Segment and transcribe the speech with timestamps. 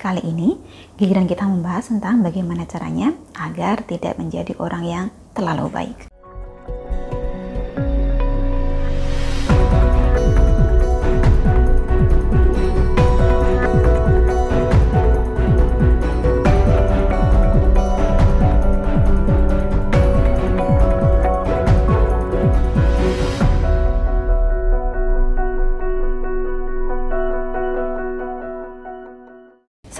[0.00, 0.56] Kali ini,
[0.96, 6.09] giliran kita membahas tentang bagaimana caranya agar tidak menjadi orang yang terlalu baik.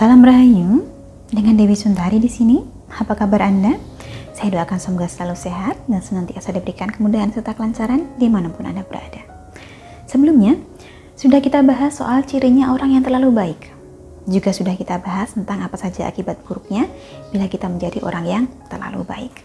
[0.01, 0.89] Salam Rahayu,
[1.29, 2.57] dengan Dewi Sundari di sini.
[2.89, 3.77] Apa kabar Anda?
[4.33, 8.81] Saya doakan semoga selalu sehat dan senantiasa diberikan kemudahan serta kelancaran di mana pun Anda
[8.81, 9.21] berada.
[10.09, 10.57] Sebelumnya,
[11.21, 13.61] sudah kita bahas soal cirinya orang yang terlalu baik.
[14.25, 16.89] Juga sudah kita bahas tentang apa saja akibat buruknya
[17.29, 19.45] bila kita menjadi orang yang terlalu baik.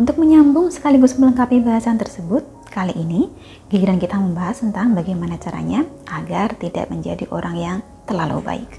[0.00, 3.28] Untuk menyambung sekaligus melengkapi bahasan tersebut, kali ini
[3.68, 7.76] giliran kita membahas tentang bagaimana caranya agar tidak menjadi orang yang
[8.08, 8.72] terlalu baik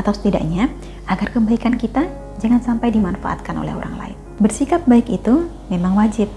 [0.00, 0.72] atau setidaknya
[1.04, 2.08] agar kebaikan kita
[2.40, 4.16] jangan sampai dimanfaatkan oleh orang lain.
[4.40, 6.32] Bersikap baik itu memang wajib.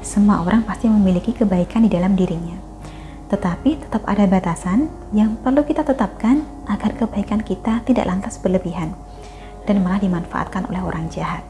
[0.00, 2.56] Semua orang pasti memiliki kebaikan di dalam dirinya.
[3.28, 8.96] Tetapi tetap ada batasan yang perlu kita tetapkan agar kebaikan kita tidak lantas berlebihan
[9.68, 11.44] dan malah dimanfaatkan oleh orang jahat.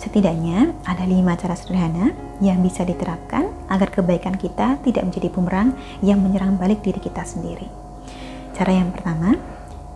[0.00, 6.24] Setidaknya ada lima cara sederhana yang bisa diterapkan agar kebaikan kita tidak menjadi bumerang yang
[6.24, 7.68] menyerang balik diri kita sendiri.
[8.56, 9.36] Cara yang pertama,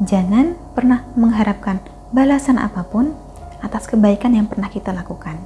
[0.03, 1.79] Jangan pernah mengharapkan
[2.11, 3.15] balasan apa pun
[3.63, 5.39] atas kebaikan yang pernah kita lakukan.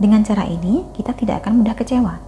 [0.00, 2.24] Dengan cara ini, kita tidak akan mudah kecewa.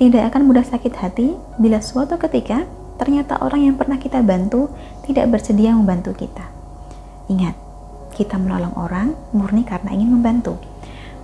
[0.00, 2.64] Tidak akan mudah sakit hati bila suatu ketika
[2.96, 4.72] ternyata orang yang pernah kita bantu
[5.04, 6.48] tidak bersedia membantu kita.
[7.28, 7.52] Ingat,
[8.16, 10.56] kita menolong orang murni karena ingin membantu,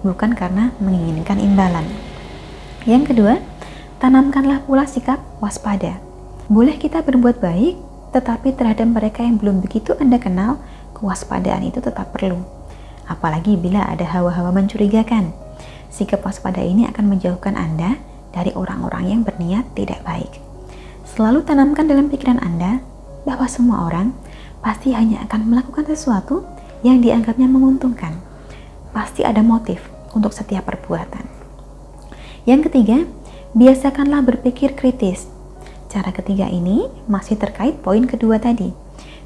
[0.05, 1.89] bukan karena menginginkan imbalan.
[2.85, 3.35] Yang kedua,
[4.05, 5.97] tanamkanlah pula sikap waspada.
[6.53, 7.79] Boleh kita berbuat baik,
[8.11, 10.59] tetapi terhadap mereka yang belum begitu Anda kenal,
[10.99, 12.43] kewaspadaan itu tetap perlu.
[13.07, 15.35] Apalagi bila ada hawa-hawa mencurigakan.
[15.91, 17.99] Sikap waspada ini akan menjauhkan Anda
[18.31, 20.31] dari orang-orang yang berniat tidak baik.
[21.03, 22.79] Selalu tanamkan dalam pikiran Anda
[23.27, 24.15] bahwa semua orang
[24.63, 26.47] pasti hanya akan melakukan sesuatu
[26.87, 28.23] yang dianggapnya menguntungkan.
[28.95, 29.83] Pasti ada motif
[30.15, 31.27] untuk setiap perbuatan.
[32.47, 32.99] Yang ketiga,
[33.55, 35.27] biasakanlah berpikir kritis
[35.91, 38.71] Cara ketiga ini masih terkait poin kedua tadi.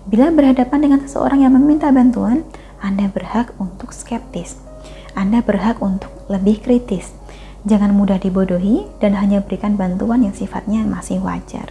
[0.08, 2.41] Bila berhadapan dengan seseorang yang meminta bantuan,
[2.80, 4.56] Anda berhak untuk skeptis.
[5.12, 7.12] Anda berhak untuk lebih kritis.
[7.69, 11.69] Jangan mudah dibodohi dan hanya berikan bantuan yang sifatnya masih wajar.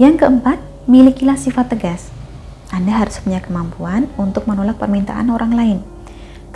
[0.00, 0.56] Yang keempat,
[0.88, 2.08] milikilah sifat tegas.
[2.72, 5.78] Anda harus punya kemampuan untuk menolak permintaan orang lain.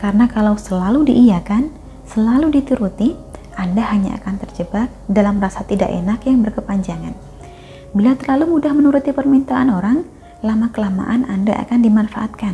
[0.01, 1.69] Karena kalau selalu diiyakan,
[2.09, 3.13] selalu dituruti,
[3.53, 7.26] Anda hanya akan terjebak dalam rasa tidak enak yang berkepanjangan.
[7.97, 10.05] Bila terlalu mudah menuruti permintaan orang,
[10.45, 12.53] lama-kelamaan Anda akan dimanfaatkan.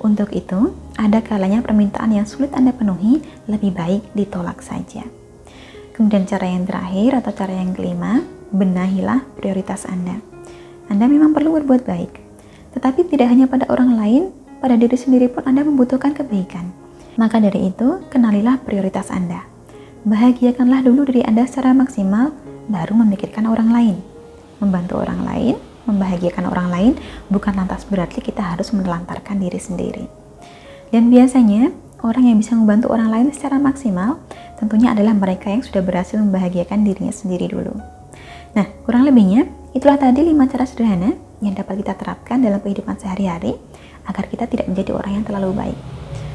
[0.00, 5.04] Untuk itu, ada kalanya permintaan yang sulit Anda penuhi, lebih baik ditolak saja.
[5.92, 8.24] Kemudian cara yang terakhir atau cara yang kelima,
[8.56, 10.16] benahilah prioritas Anda.
[10.88, 12.16] Anda memang perlu berbuat baik,
[12.72, 14.32] tetapi tidak hanya pada orang lain,
[14.64, 16.72] pada diri sendiri pun Anda membutuhkan kebaikan.
[17.20, 19.44] Maka dari itu, kenalilah prioritas Anda.
[20.08, 22.32] Bahagiakanlah dulu diri Anda secara maksimal,
[22.72, 24.09] baru memikirkan orang lain
[24.60, 25.56] membantu orang lain,
[25.88, 26.92] membahagiakan orang lain,
[27.32, 30.04] bukan lantas berarti kita harus menelantarkan diri sendiri.
[30.92, 31.72] Dan biasanya,
[32.04, 34.20] orang yang bisa membantu orang lain secara maksimal
[34.60, 37.74] tentunya adalah mereka yang sudah berhasil membahagiakan dirinya sendiri dulu.
[38.52, 43.56] Nah, kurang lebihnya, itulah tadi lima cara sederhana yang dapat kita terapkan dalam kehidupan sehari-hari
[44.04, 45.78] agar kita tidak menjadi orang yang terlalu baik.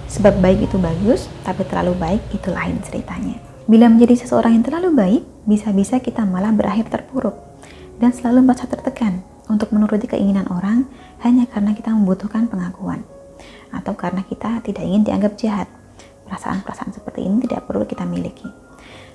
[0.06, 3.38] Sebab baik itu bagus, tapi terlalu baik itu lain ceritanya.
[3.66, 7.36] Bila menjadi seseorang yang terlalu baik, bisa-bisa kita malah berakhir terpuruk
[8.00, 10.90] dan selalu merasa tertekan untuk menuruti keinginan orang
[11.22, 13.06] hanya karena kita membutuhkan pengakuan
[13.72, 15.68] atau karena kita tidak ingin dianggap jahat.
[16.26, 18.50] Perasaan-perasaan seperti ini tidak perlu kita miliki.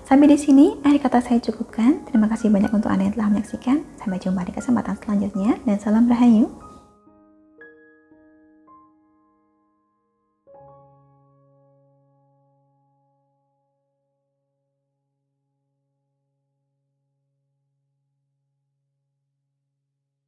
[0.06, 2.06] Sampai di sini, akhir kata saya cukupkan.
[2.06, 3.82] Terima kasih banyak untuk Anda yang telah menyaksikan.
[3.98, 6.69] Sampai jumpa di kesempatan selanjutnya dan salam rahayu.